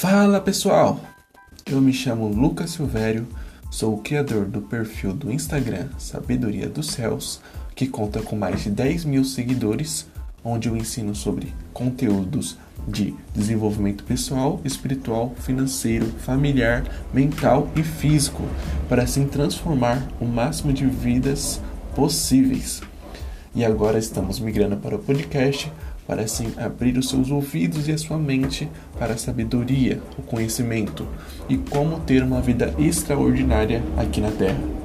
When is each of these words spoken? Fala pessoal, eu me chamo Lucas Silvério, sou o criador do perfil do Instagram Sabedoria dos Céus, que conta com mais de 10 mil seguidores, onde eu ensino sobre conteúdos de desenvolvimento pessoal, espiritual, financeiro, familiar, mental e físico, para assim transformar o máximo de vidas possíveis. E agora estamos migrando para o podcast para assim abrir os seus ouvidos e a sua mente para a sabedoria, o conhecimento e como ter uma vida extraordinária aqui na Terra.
Fala 0.00 0.40
pessoal, 0.40 0.98
eu 1.66 1.78
me 1.78 1.92
chamo 1.92 2.26
Lucas 2.26 2.70
Silvério, 2.70 3.28
sou 3.70 3.92
o 3.92 3.98
criador 3.98 4.46
do 4.46 4.62
perfil 4.62 5.12
do 5.12 5.30
Instagram 5.30 5.88
Sabedoria 5.98 6.70
dos 6.70 6.86
Céus, 6.86 7.38
que 7.74 7.86
conta 7.86 8.22
com 8.22 8.34
mais 8.34 8.62
de 8.62 8.70
10 8.70 9.04
mil 9.04 9.22
seguidores, 9.26 10.08
onde 10.42 10.70
eu 10.70 10.74
ensino 10.74 11.14
sobre 11.14 11.52
conteúdos 11.74 12.56
de 12.88 13.14
desenvolvimento 13.34 14.02
pessoal, 14.04 14.58
espiritual, 14.64 15.34
financeiro, 15.36 16.06
familiar, 16.06 16.82
mental 17.12 17.68
e 17.76 17.82
físico, 17.82 18.42
para 18.88 19.02
assim 19.02 19.26
transformar 19.26 20.08
o 20.18 20.24
máximo 20.24 20.72
de 20.72 20.86
vidas 20.86 21.60
possíveis. 21.94 22.80
E 23.54 23.62
agora 23.66 23.98
estamos 23.98 24.40
migrando 24.40 24.78
para 24.78 24.96
o 24.96 24.98
podcast 24.98 25.70
para 26.10 26.22
assim 26.22 26.52
abrir 26.56 26.98
os 26.98 27.08
seus 27.08 27.30
ouvidos 27.30 27.86
e 27.86 27.92
a 27.92 27.96
sua 27.96 28.18
mente 28.18 28.68
para 28.98 29.14
a 29.14 29.16
sabedoria, 29.16 30.02
o 30.18 30.22
conhecimento 30.22 31.06
e 31.48 31.56
como 31.56 32.00
ter 32.00 32.24
uma 32.24 32.40
vida 32.40 32.74
extraordinária 32.80 33.80
aqui 33.96 34.20
na 34.20 34.32
Terra. 34.32 34.79